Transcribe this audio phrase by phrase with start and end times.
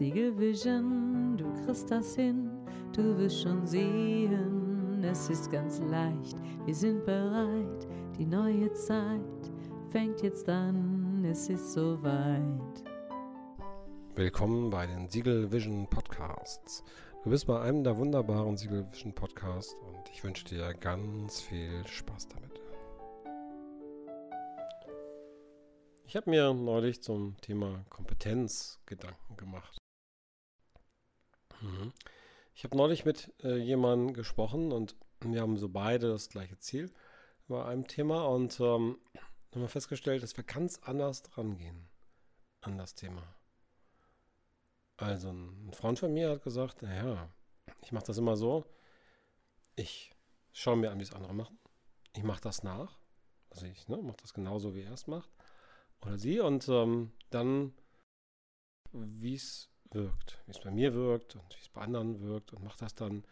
[0.00, 2.48] Siegelvision, du kriegst das hin,
[2.90, 7.86] du wirst schon sehen, es ist ganz leicht, wir sind bereit,
[8.18, 9.20] die neue Zeit
[9.90, 12.82] fängt jetzt an, es ist soweit.
[14.14, 16.82] Willkommen bei den Siegel Vision Podcasts.
[17.22, 21.86] Du bist bei einem der wunderbaren Siegel Vision Podcasts und ich wünsche dir ganz viel
[21.86, 22.58] Spaß damit.
[26.06, 29.79] Ich habe mir neulich zum Thema Kompetenz Gedanken gemacht.
[32.54, 36.90] Ich habe neulich mit äh, jemandem gesprochen und wir haben so beide das gleiche Ziel
[37.48, 38.98] bei einem Thema und ähm,
[39.54, 41.88] haben festgestellt, dass wir ganz anders dran gehen
[42.60, 43.22] an das Thema.
[44.96, 47.28] Also ein Freund von mir hat gesagt, naja,
[47.82, 48.64] ich mache das immer so,
[49.74, 50.12] ich
[50.52, 51.58] schaue mir an, wie es andere machen,
[52.14, 52.98] ich mache das nach,
[53.48, 55.30] also ich ne, mache das genauso, wie er es macht
[56.02, 57.72] oder sie und ähm, dann,
[58.92, 62.62] wie es wirkt, wie es bei mir wirkt und wie es bei anderen wirkt und
[62.62, 63.24] mache das dann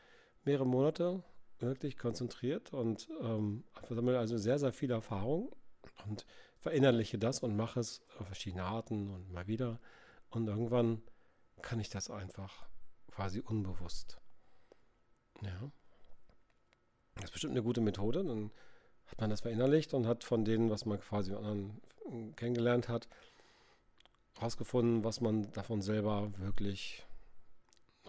[0.45, 1.23] mehrere Monate
[1.59, 5.55] wirklich konzentriert und ähm, sammle also sehr, sehr viel Erfahrung
[6.07, 6.27] und
[6.61, 9.81] verinnerliche das und mache es auf verschiedene Arten und mal wieder.
[10.31, 11.03] Und irgendwann
[11.63, 12.67] kann ich das einfach
[13.11, 14.21] quasi unbewusst.
[15.43, 15.71] Ja.
[17.17, 18.25] Das ist bestimmt eine gute Methode.
[18.25, 18.53] Dann
[19.07, 21.81] hat man das verinnerlicht und hat von denen, was man quasi anderen
[22.37, 23.09] kennengelernt hat,
[24.39, 27.05] herausgefunden, was man davon selber wirklich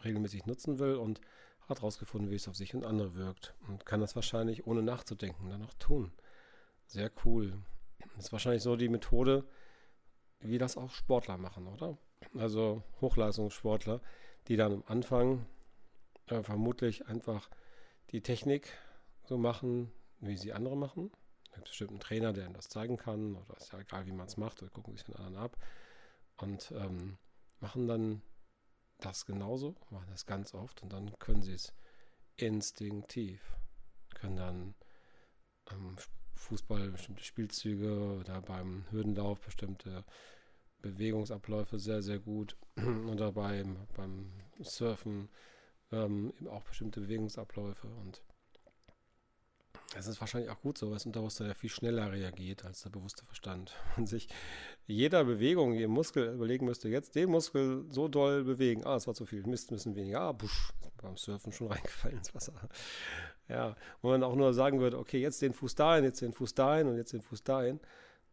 [0.04, 1.20] regelmäßig nutzen will und
[1.68, 5.50] hat herausgefunden, wie es auf sich und andere wirkt und kann das wahrscheinlich ohne nachzudenken
[5.50, 6.12] dann auch tun.
[6.86, 7.54] Sehr cool.
[8.16, 9.46] Das ist wahrscheinlich so die Methode,
[10.40, 11.98] wie das auch Sportler machen, oder?
[12.38, 14.02] Also Hochleistungssportler,
[14.48, 15.46] die dann am Anfang
[16.28, 17.50] äh, vermutlich einfach
[18.12, 18.78] die Technik
[19.26, 19.92] so machen,
[20.22, 21.12] wie sie andere machen.
[21.50, 24.06] Da gibt es bestimmt einen Trainer, der ihnen das zeigen kann, oder ist ja egal,
[24.06, 25.58] wie man es macht, oder gucken sich den anderen ab
[26.42, 27.18] und ähm,
[27.60, 28.22] machen dann
[29.00, 31.74] das genauso, machen das ganz oft und dann können sie es
[32.36, 33.42] instinktiv,
[34.16, 34.76] können dann
[35.72, 35.98] ähm,
[36.36, 40.06] Fußball bestimmte Spielzüge oder beim Hürdenlauf bestimmte
[40.82, 42.56] Bewegungsabläufe sehr, sehr gut
[43.10, 45.30] oder beim, beim Surfen
[45.92, 48.22] ähm, eben auch bestimmte Bewegungsabläufe und
[49.96, 52.90] es ist wahrscheinlich auch gut so, weil das Unterbewusstsein ja viel schneller reagiert als der
[52.90, 53.74] bewusste Verstand.
[53.98, 54.28] Und sich
[54.86, 58.86] jeder Bewegung, jedem Muskel überlegen müsste, jetzt den Muskel so doll bewegen.
[58.86, 60.22] Ah, es war zu viel, Mist, müssen weniger.
[60.22, 62.54] Ah, busch, beim Surfen schon reingefallen ins Wasser.
[63.48, 66.54] Ja, und man auch nur sagen würde, okay, jetzt den Fuß dahin, jetzt den Fuß
[66.54, 67.80] dahin und jetzt den Fuß dahin,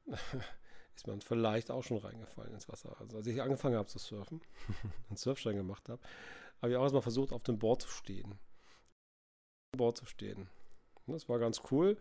[0.95, 2.97] ist man vielleicht auch schon reingefallen ins Wasser.
[3.01, 4.43] Also als ich angefangen habe zu surfen,
[5.09, 6.03] einen Surfschein gemacht habe,
[6.61, 8.33] habe ich auch erstmal versucht, auf dem Board zu stehen.
[8.33, 10.49] Auf dem Board zu stehen.
[11.07, 11.97] Das war ganz cool.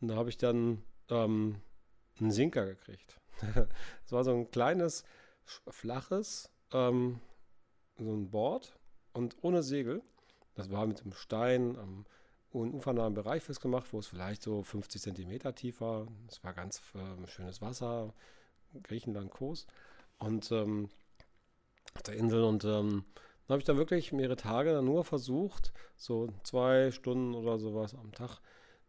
[0.00, 1.60] Und da habe ich dann ähm,
[2.20, 3.20] einen Sinker gekriegt.
[3.54, 5.04] das war so ein kleines,
[5.44, 7.20] flaches, ähm,
[7.98, 8.78] so ein Board
[9.12, 10.02] und ohne Segel.
[10.54, 12.04] Das war mit einem Stein am
[12.52, 16.06] ufernahen Bereich festgemacht, wo es vielleicht so 50 Zentimeter tief war.
[16.28, 18.12] Es war ganz äh, schönes Wasser,
[18.82, 19.66] Griechenland, Kos.
[20.18, 20.90] Und ähm,
[21.94, 23.04] auf der Insel und ähm,
[23.46, 27.94] dann habe ich dann wirklich mehrere Tage dann nur versucht, so zwei Stunden oder sowas
[27.94, 28.40] am Tag,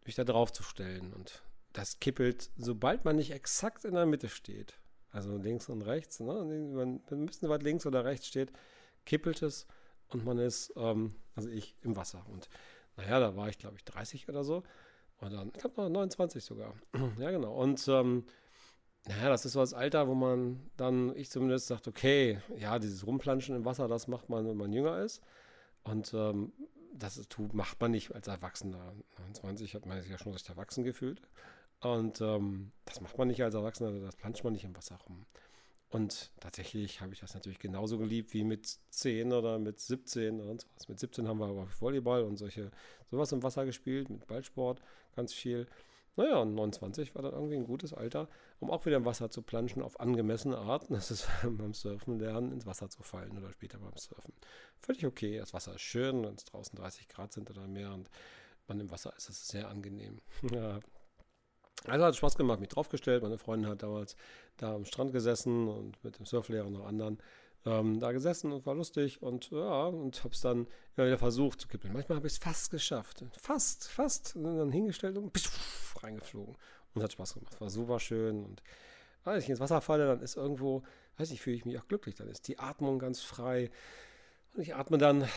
[0.06, 1.14] mich da drauf zu stellen.
[1.14, 1.44] Und
[1.74, 4.80] das kippelt, sobald man nicht exakt in der Mitte steht,
[5.12, 6.34] also links und rechts, ne,
[6.76, 8.52] wenn ein bisschen weit links oder rechts steht,
[9.06, 9.68] kippelt es
[10.10, 12.26] und man ist, ähm, also ich, im Wasser.
[12.30, 12.50] Und
[12.96, 14.64] naja, da war ich, glaube ich, 30 oder so.
[15.20, 16.74] Und dann, ich glaube noch 29 sogar.
[17.18, 17.54] ja, genau.
[17.54, 18.26] Und ähm,
[19.08, 23.06] naja, das ist so das Alter, wo man dann, ich zumindest, sagt, okay, ja, dieses
[23.06, 25.22] Rumplanschen im Wasser, das macht man, wenn man jünger ist.
[25.84, 26.54] Und ähm,
[26.94, 28.94] das tut, macht man nicht als Erwachsener.
[29.20, 31.22] 29 hat man sich ja schon recht erwachsen gefühlt.
[31.82, 35.26] Und ähm, das macht man nicht als Erwachsener, das planscht man nicht im Wasser rum.
[35.90, 40.48] Und tatsächlich habe ich das natürlich genauso geliebt wie mit 10 oder mit 17 oder
[40.48, 40.90] sonst.
[40.90, 42.72] Mit 17 haben wir aber Volleyball und solche
[43.12, 44.82] sowas im Wasser gespielt, mit Ballsport
[45.16, 45.68] ganz viel.
[46.16, 48.28] Naja, und 29 war dann irgendwie ein gutes Alter,
[48.60, 50.86] um auch wieder im Wasser zu planschen auf angemessene Art.
[50.90, 54.34] Das ist beim Surfen lernen, ins Wasser zu fallen oder später beim Surfen.
[54.80, 55.38] Völlig okay.
[55.40, 58.10] Das Wasser ist schön, wenn es draußen 30 Grad sind oder mehr und
[58.68, 60.20] man im Wasser ist, ist es sehr angenehm.
[60.54, 60.80] Ja.
[61.86, 63.24] Also hat Spaß gemacht, mich draufgestellt.
[63.24, 64.16] Meine Freundin hat damals
[64.56, 67.18] da am Strand gesessen und mit dem Surflehrer und noch anderen
[67.66, 71.62] ähm, da gesessen und war lustig und ja, und habe es dann immer wieder versucht
[71.62, 71.94] zu kippeln.
[71.94, 73.24] Manchmal habe ich es fast geschafft.
[73.38, 74.36] Fast, fast.
[74.36, 76.58] Und dann hingestellt und pff, reingeflogen.
[76.94, 77.60] Und hat Spaß gemacht.
[77.60, 78.44] War super schön.
[78.44, 78.62] Und
[79.24, 80.84] als ich ins Wasser falle, dann ist irgendwo,
[81.18, 82.16] weiß ich, fühle ich mich auch glücklich.
[82.16, 83.72] Dann ist die Atmung ganz frei.
[84.54, 85.28] Und ich atme dann.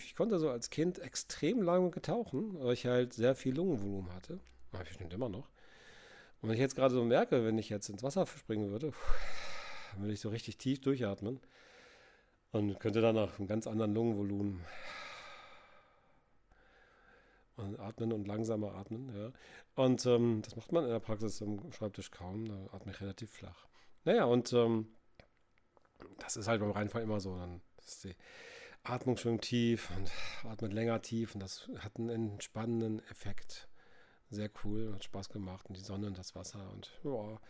[0.00, 4.40] Ich konnte so als Kind extrem lange getauchen, weil ich halt sehr viel Lungenvolumen hatte.
[4.72, 5.48] Habe ich bestimmt immer noch.
[6.40, 8.92] Und wenn ich jetzt gerade so merke, wenn ich jetzt ins Wasser springen würde,
[9.98, 11.40] würde ich so richtig tief durchatmen.
[12.52, 14.60] Und könnte dann nach einem ganz anderen Lungenvolumen
[17.56, 19.14] und atmen und langsamer atmen.
[19.14, 19.32] Ja.
[19.74, 22.46] Und ähm, das macht man in der Praxis am Schreibtisch kaum.
[22.46, 23.66] Da atme ich relativ flach.
[24.04, 24.88] Naja, und ähm,
[26.18, 27.36] das ist halt beim Reinfall immer so.
[27.36, 28.14] Dann ist die
[28.82, 30.10] Atmung schön tief und
[30.50, 33.68] atmet länger tief und das hat einen entspannenden Effekt.
[34.30, 37.40] Sehr cool, hat Spaß gemacht und die Sonne und das Wasser und ja,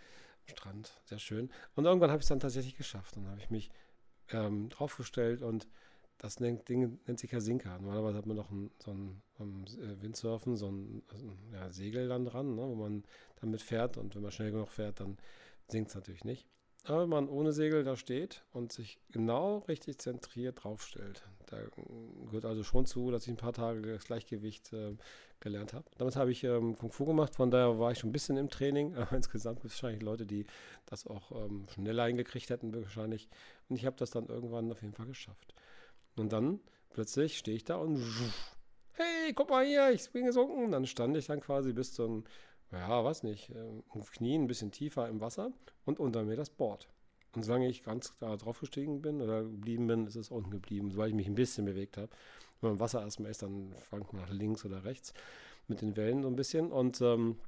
[0.46, 1.50] Strand, sehr schön.
[1.74, 3.16] Und irgendwann habe ich es dann tatsächlich geschafft.
[3.16, 3.70] Dann habe ich mich
[4.30, 5.68] ähm, draufgestellt und
[6.18, 7.78] das nennt, Ding nennt sich ja Sinker.
[7.78, 11.70] Normalerweise hat man noch ein, so ein, um, äh, Windsurfen, so ein, also ein ja,
[11.70, 13.04] Segel dann dran, ne, wo man
[13.40, 15.18] damit fährt und wenn man schnell genug fährt, dann
[15.68, 16.46] sinkt es natürlich nicht.
[16.86, 21.56] Aber wenn man ohne Segel da steht und sich genau richtig zentriert draufstellt, da
[22.26, 24.96] gehört also schon zu, dass ich ein paar Tage das Gleichgewicht äh,
[25.40, 25.84] gelernt habe.
[25.96, 28.50] Damit habe ich ähm, Kung Fu gemacht, von daher war ich schon ein bisschen im
[28.50, 28.94] Training.
[28.96, 30.46] Aber insgesamt gibt es wahrscheinlich Leute, die
[30.84, 33.28] das auch ähm, schneller hingekriegt hätten, wahrscheinlich.
[33.68, 35.54] Und ich habe das dann irgendwann auf jeden Fall geschafft.
[36.16, 36.60] Und dann
[36.90, 38.00] plötzlich stehe ich da und
[38.92, 40.70] hey, guck mal hier, ich bin gesunken.
[40.70, 42.24] Dann stand ich dann quasi bis zum
[42.72, 45.52] ja, weiß nicht, äh, auf Knien ein bisschen tiefer im Wasser
[45.84, 46.88] und unter mir das Board.
[47.34, 50.90] Und solange ich ganz da drauf gestiegen bin oder geblieben bin, ist es unten geblieben,
[50.90, 52.08] sobald ich mich ein bisschen bewegt habe.
[52.60, 55.14] Wenn man im Wasser erstmal ist, dann fangt man nach links oder rechts
[55.66, 57.38] mit den Wellen so ein bisschen und ähm,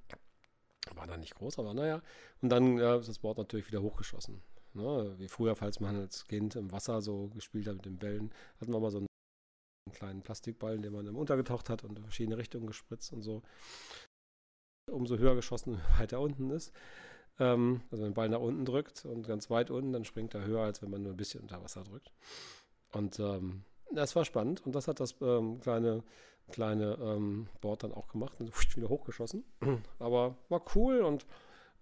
[0.94, 2.02] war da nicht groß, aber naja.
[2.40, 4.42] Und dann äh, ist das Board natürlich wieder hochgeschossen.
[4.74, 5.14] Ne?
[5.18, 8.72] Wie früher, falls man als Kind im Wasser so gespielt hat mit den Bällen, hatten
[8.72, 9.06] wir mal so einen
[9.92, 13.42] kleinen Plastikball, den man im untergetaucht hat und in verschiedene Richtungen gespritzt und so
[14.90, 16.72] umso höher geschossen, weiter unten ist.
[17.38, 20.34] Ähm, also wenn man den Ball nach unten drückt und ganz weit unten, dann springt
[20.34, 22.12] er höher, als wenn man nur ein bisschen unter Wasser drückt.
[22.92, 26.02] Und ähm, das war spannend und das hat das ähm, kleine,
[26.50, 29.44] kleine ähm, Board dann auch gemacht und wieder hochgeschossen.
[29.98, 31.26] Aber war cool und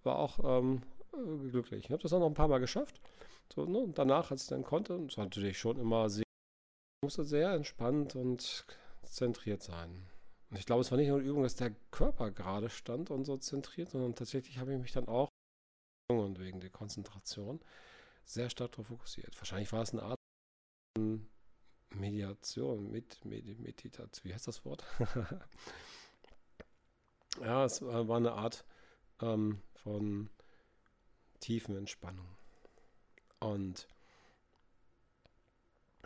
[0.03, 1.87] war auch ähm, äh, glücklich.
[1.87, 3.01] Ich habe das dann noch ein paar Mal geschafft.
[3.55, 3.79] So, ne?
[3.79, 6.25] Und danach, als ich dann konnte, und es war natürlich schon immer sehr,
[7.03, 8.65] musste sehr entspannt und
[9.05, 10.07] zentriert sein.
[10.55, 13.25] Und ich glaube, es war nicht nur eine Übung, dass der Körper gerade stand und
[13.25, 15.29] so zentriert, sondern tatsächlich habe ich mich dann auch
[16.13, 17.59] und wegen der Konzentration
[18.25, 19.37] sehr stark darauf fokussiert.
[19.37, 20.17] Wahrscheinlich war es eine Art
[20.97, 21.29] von
[21.91, 24.85] Mediation, mit Medi Meditation, wie heißt das Wort?
[27.41, 28.65] ja, es war eine Art
[29.23, 30.31] ähm, von
[31.41, 32.29] tiefen Entspannung.
[33.41, 33.89] Und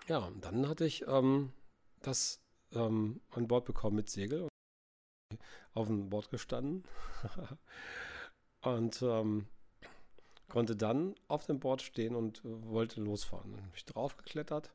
[0.07, 1.53] ja, dann hatte ich ähm,
[2.01, 2.41] das
[2.73, 5.39] ähm, an Bord bekommen mit Segel und
[5.75, 6.85] auf dem Board gestanden
[8.63, 9.47] und ähm,
[10.49, 13.53] konnte dann auf dem Board stehen und äh, wollte losfahren.
[13.53, 14.73] Dann bin ich draufgeklettert.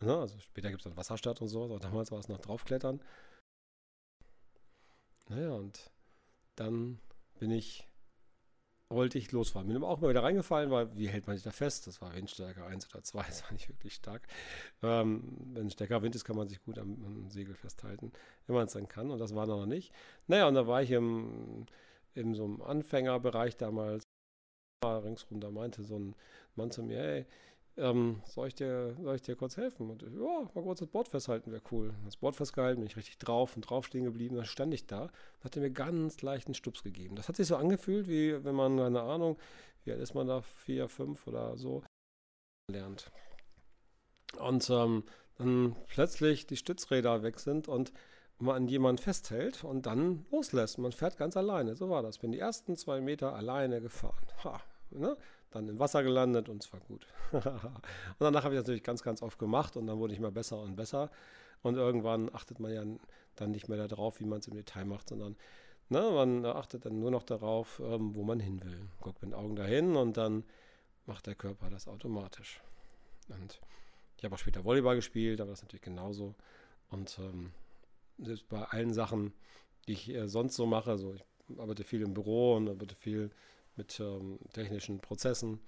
[0.00, 0.18] Ne?
[0.18, 3.00] Also später gibt es dann Wasserstadt und so, aber damals war es noch draufklettern.
[5.28, 5.90] Naja, und
[6.56, 7.00] dann
[7.38, 7.88] bin ich
[8.92, 9.68] wollte ich losfahren.
[9.68, 11.86] Bin auch mal wieder reingefallen, weil wie hält man sich da fest?
[11.86, 14.26] Das war Windstärke 1 oder 2, das war nicht wirklich stark.
[14.82, 18.12] Ähm, wenn stärker Wind ist, kann man sich gut am, am Segel festhalten,
[18.46, 19.10] wenn man es dann kann.
[19.10, 19.92] Und das war noch nicht.
[20.26, 21.66] Naja, und da war ich im,
[22.14, 24.04] in so einem Anfängerbereich damals.
[24.84, 26.16] Ringsrum, da meinte so ein
[26.56, 27.26] Mann zu mir, hey,
[27.76, 29.90] ähm, soll, ich dir, soll ich dir kurz helfen?
[29.90, 31.94] Und ja, mal kurz das Board festhalten, wäre cool.
[32.04, 34.36] Das Board festgehalten, bin ich richtig drauf und drauf stehen geblieben.
[34.36, 37.16] Dann stand ich da und hat er mir ganz leichten Stups gegeben.
[37.16, 39.38] Das hat sich so angefühlt, wie wenn man, keine Ahnung,
[39.84, 41.82] wie alt ist man da, vier, fünf oder so,
[42.70, 43.10] lernt.
[44.38, 45.04] Und ähm,
[45.38, 47.92] dann plötzlich die Stützräder weg sind und
[48.38, 50.78] man an jemanden festhält und dann loslässt.
[50.78, 51.74] Man fährt ganz alleine.
[51.74, 52.18] So war das.
[52.18, 54.26] Bin die ersten zwei Meter alleine gefahren.
[54.44, 54.60] Ha,
[54.90, 55.16] ne?
[55.52, 57.06] Dann im Wasser gelandet und es war gut.
[57.32, 57.44] und
[58.18, 60.76] danach habe ich natürlich ganz, ganz oft gemacht und dann wurde ich immer besser und
[60.76, 61.10] besser.
[61.62, 62.84] Und irgendwann achtet man ja
[63.36, 65.36] dann nicht mehr darauf, wie man es im Detail macht, sondern
[65.88, 68.88] ne, man achtet dann nur noch darauf, ähm, wo man hin will.
[69.00, 70.44] Guckt mit den Augen dahin und dann
[71.06, 72.60] macht der Körper das automatisch.
[73.28, 73.60] Und
[74.18, 76.34] ich habe auch später Volleyball gespielt, aber das ist natürlich genauso.
[76.88, 77.52] Und ähm,
[78.18, 79.32] selbst bei allen Sachen,
[79.86, 81.24] die ich äh, sonst so mache, also ich
[81.58, 83.30] arbeite viel im Büro und arbeite viel
[83.76, 85.60] mit ähm, technischen Prozessen.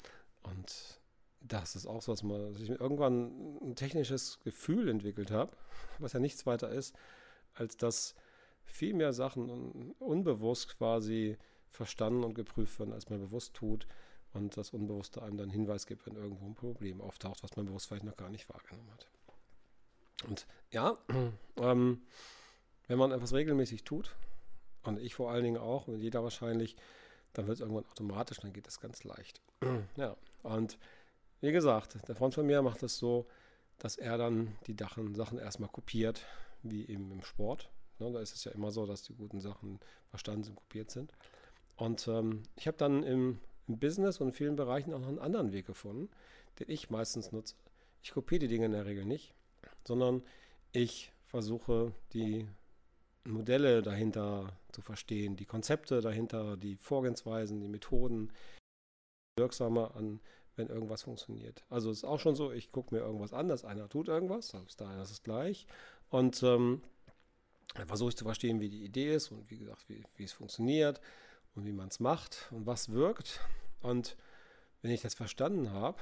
[0.43, 1.01] Und
[1.41, 5.57] das ist auch so, dass, man, dass ich irgendwann ein technisches Gefühl entwickelt habe,
[5.99, 6.95] was ja nichts weiter ist,
[7.55, 8.15] als dass
[8.65, 11.37] viel mehr Sachen unbewusst quasi
[11.71, 13.87] verstanden und geprüft werden, als man bewusst tut.
[14.33, 17.87] Und das Unbewusste einem dann Hinweis gibt, wenn irgendwo ein Problem auftaucht, was man bewusst
[17.87, 19.07] vielleicht noch gar nicht wahrgenommen hat.
[20.27, 20.99] Und ja,
[21.57, 22.03] ähm,
[22.89, 24.17] wenn man etwas regelmäßig tut,
[24.83, 26.77] und ich vor allen Dingen auch, und jeder wahrscheinlich,
[27.35, 29.41] dann wird es irgendwann automatisch, dann geht es ganz leicht.
[29.97, 30.79] ja, und
[31.41, 33.27] wie gesagt, der Freund von mir macht das so,
[33.79, 36.25] dass er dann die Sachen, Sachen erstmal kopiert,
[36.63, 37.71] wie eben im Sport.
[37.99, 41.13] Ne, da ist es ja immer so, dass die guten Sachen verstanden und kopiert sind.
[41.77, 45.19] Und ähm, ich habe dann im, im, Business und in vielen Bereichen auch noch einen
[45.19, 46.09] anderen Weg gefunden,
[46.59, 47.57] den ich meistens nutze.
[48.03, 49.35] Ich kopiere die Dinge in der Regel nicht,
[49.85, 50.23] sondern
[50.73, 52.49] ich versuche die
[53.27, 58.33] Modelle dahinter zu verstehen, die Konzepte dahinter, die Vorgehensweisen, die Methoden
[59.37, 60.21] wirksamer an,
[60.57, 61.65] wenn irgendwas funktioniert.
[61.69, 64.49] Also es ist auch schon so, ich gucke mir irgendwas an, dass einer tut irgendwas,
[64.49, 65.67] das da ist gleich.
[66.11, 66.83] Und ähm,
[67.87, 71.01] versuche ich zu verstehen, wie die Idee ist und wie gesagt, wie, wie es funktioniert
[71.55, 73.41] und wie man es macht und was wirkt.
[73.81, 74.17] Und
[74.83, 75.99] wenn ich das verstanden habe,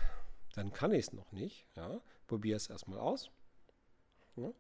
[0.54, 1.66] dann kann ich es noch nicht.
[1.76, 2.00] Ja?
[2.26, 3.30] Probiere es erstmal aus.
[4.36, 4.52] Ja?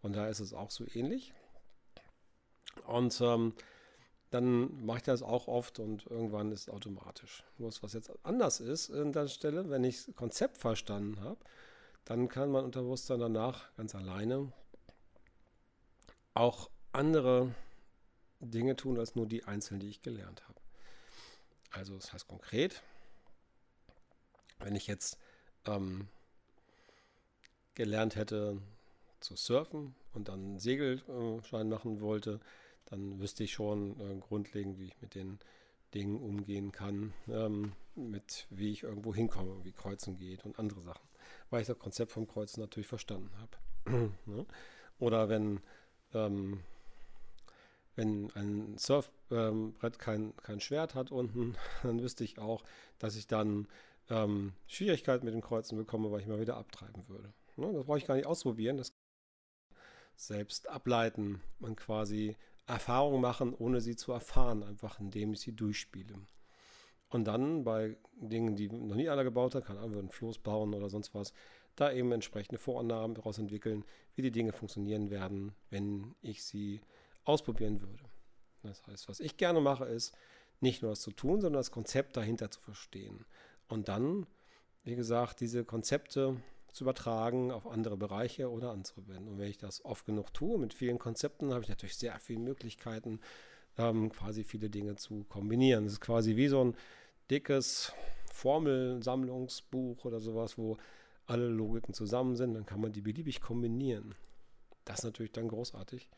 [0.00, 1.34] Von daher ist es auch so ähnlich.
[2.86, 3.54] Und ähm,
[4.30, 7.44] dann mache ich das auch oft und irgendwann ist es automatisch.
[7.58, 11.38] Bloß was jetzt anders ist an der Stelle, wenn ich das Konzept verstanden habe,
[12.04, 14.52] dann kann mein Unterbewusstsein danach ganz alleine
[16.34, 17.54] auch andere
[18.40, 20.60] Dinge tun als nur die einzelnen, die ich gelernt habe.
[21.70, 22.82] Also das heißt konkret,
[24.58, 25.18] wenn ich jetzt
[25.66, 26.08] ähm,
[27.74, 28.58] gelernt hätte
[29.20, 32.40] zu surfen und dann Segelschein machen wollte,
[32.86, 35.38] dann wüsste ich schon äh, grundlegend, wie ich mit den
[35.94, 41.06] Dingen umgehen kann, ähm, mit wie ich irgendwo hinkomme, wie Kreuzen geht und andere Sachen,
[41.50, 44.10] weil ich das Konzept vom Kreuzen natürlich verstanden habe.
[44.26, 44.46] ne?
[44.98, 45.60] Oder wenn
[46.14, 46.60] ähm,
[47.96, 52.62] wenn ein Surfbrett kein, kein Schwert hat unten, dann wüsste ich auch,
[52.98, 53.66] dass ich dann
[54.08, 57.32] ähm, Schwierigkeiten mit den Kreuzen bekomme, weil ich mal wieder abtreiben würde.
[57.56, 57.72] Ne?
[57.72, 58.92] Das brauche ich gar nicht ausprobieren, das
[60.14, 62.36] selbst ableiten und quasi
[62.66, 66.14] Erfahrungen machen, ohne sie zu erfahren, einfach indem ich sie durchspiele.
[67.08, 70.74] Und dann bei Dingen, die noch nie einer gebaut hat, kann einfach ein Floß bauen
[70.74, 71.32] oder sonst was,
[71.76, 76.80] da eben entsprechende Vorannahmen daraus entwickeln, wie die Dinge funktionieren werden, wenn ich sie
[77.24, 78.02] ausprobieren würde.
[78.62, 80.16] Das heißt, was ich gerne mache, ist
[80.60, 83.24] nicht nur das zu tun, sondern das Konzept dahinter zu verstehen.
[83.68, 84.26] Und dann,
[84.84, 86.40] wie gesagt, diese Konzepte
[86.76, 89.28] zu übertragen auf andere Bereiche oder anzuwenden.
[89.28, 92.40] Und wenn ich das oft genug tue, mit vielen Konzepten, habe ich natürlich sehr viele
[92.40, 93.20] Möglichkeiten,
[93.78, 95.84] ähm, quasi viele Dinge zu kombinieren.
[95.84, 96.76] Das ist quasi wie so ein
[97.30, 97.92] dickes
[98.30, 100.76] Formelsammlungsbuch oder sowas, wo
[101.24, 104.14] alle Logiken zusammen sind, dann kann man die beliebig kombinieren.
[104.84, 106.10] Das ist natürlich dann großartig.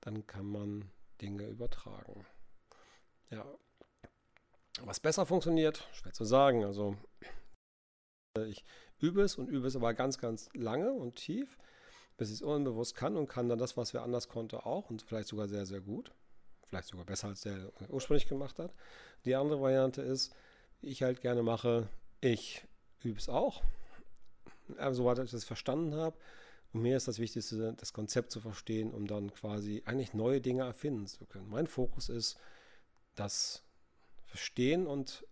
[0.00, 0.90] Dann kann man
[1.22, 2.26] Dinge übertragen.
[3.30, 3.46] Ja.
[4.80, 6.64] Was besser funktioniert, schwer zu sagen.
[6.64, 6.96] Also
[8.46, 8.64] ich
[9.04, 11.58] übe es und übe es aber ganz, ganz lange und tief,
[12.16, 15.02] bis ich es unbewusst kann und kann dann das, was wer anders konnte, auch und
[15.02, 16.12] vielleicht sogar sehr, sehr gut.
[16.68, 18.72] Vielleicht sogar besser, als der ursprünglich gemacht hat.
[19.24, 20.34] Die andere Variante ist,
[20.80, 21.88] ich halt gerne mache,
[22.20, 22.64] ich
[23.02, 23.62] übe es auch,
[24.90, 26.16] soweit ich das verstanden habe.
[26.72, 30.62] Und mir ist das Wichtigste, das Konzept zu verstehen, um dann quasi eigentlich neue Dinge
[30.62, 31.48] erfinden zu können.
[31.48, 32.36] Mein Fokus ist
[33.14, 33.62] das
[34.24, 35.24] Verstehen und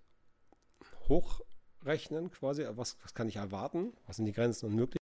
[1.83, 2.67] Hochrechnen quasi.
[2.71, 3.93] Was, was kann ich erwarten?
[4.07, 5.03] Was sind die Grenzen und Möglichkeiten?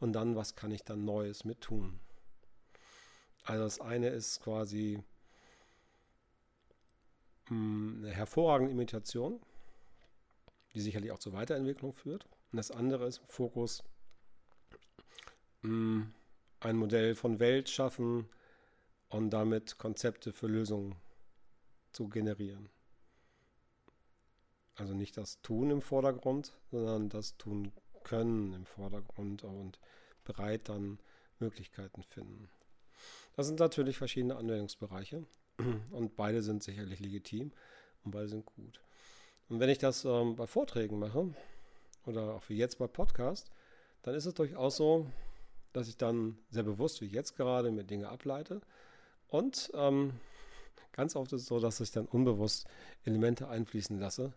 [0.00, 2.00] Und dann, was kann ich dann Neues mit tun?
[3.44, 5.02] Also das eine ist quasi
[7.46, 9.40] hm, eine hervorragende Imitation,
[10.74, 12.26] die sicherlich auch zur Weiterentwicklung führt.
[12.52, 13.82] Und das andere ist Fokus,
[15.62, 16.02] mm,
[16.60, 18.28] ein Modell von Welt schaffen
[19.10, 20.96] und damit Konzepte für Lösungen
[21.92, 22.70] zu generieren.
[24.76, 29.78] Also nicht das Tun im Vordergrund, sondern das Tun können im Vordergrund und
[30.24, 30.98] bereit dann
[31.38, 32.48] Möglichkeiten finden.
[33.36, 35.24] Das sind natürlich verschiedene Anwendungsbereiche
[35.90, 37.52] und beide sind sicherlich legitim
[38.04, 38.80] und beide sind gut.
[39.48, 41.34] Und wenn ich das ähm, bei Vorträgen mache,
[42.06, 43.50] oder auch wie jetzt bei Podcast,
[44.02, 45.06] dann ist es durchaus so,
[45.72, 48.60] dass ich dann sehr bewusst, wie jetzt gerade, mir Dinge ableite.
[49.28, 50.12] Und ähm,
[50.92, 52.66] ganz oft ist es so, dass ich dann unbewusst
[53.04, 54.32] Elemente einfließen lasse,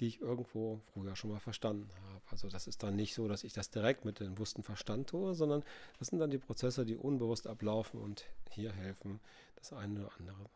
[0.00, 2.22] die ich irgendwo früher schon mal verstanden habe.
[2.30, 5.34] Also das ist dann nicht so, dass ich das direkt mit dem bewussten Verstand tue,
[5.34, 5.62] sondern
[5.98, 9.20] das sind dann die Prozesse, die unbewusst ablaufen und hier helfen,
[9.56, 10.50] das eine oder andere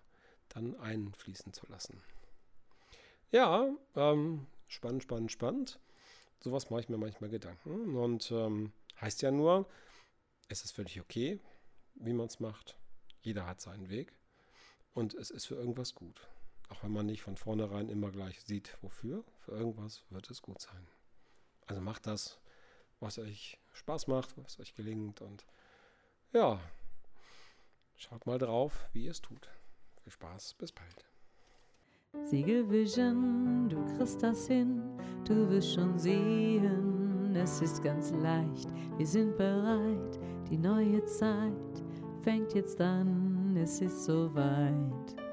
[0.48, 2.00] dann einfließen zu lassen.
[3.30, 5.78] Ja, ähm, spannend, spannend, spannend.
[6.40, 7.96] Sowas mache ich mir manchmal Gedanken.
[7.96, 9.66] Und ähm, heißt ja nur,
[10.48, 11.40] es ist völlig okay,
[11.94, 12.76] wie man es macht.
[13.22, 14.12] Jeder hat seinen Weg.
[14.94, 16.28] Und es ist für irgendwas gut.
[16.68, 19.24] Auch wenn man nicht von vornherein immer gleich sieht, wofür.
[19.40, 20.86] Für irgendwas wird es gut sein.
[21.66, 22.40] Also macht das,
[23.00, 25.20] was euch Spaß macht, was euch gelingt.
[25.20, 25.44] Und
[26.32, 26.60] ja,
[27.96, 29.48] schaut mal drauf, wie ihr es tut.
[30.02, 31.06] Viel Spaß, bis bald.
[32.22, 34.82] Siegelvision, du kriegst das hin,
[35.24, 41.82] du wirst schon sehen, es ist ganz leicht, wir sind bereit, die neue Zeit
[42.22, 45.23] fängt jetzt an, es ist soweit.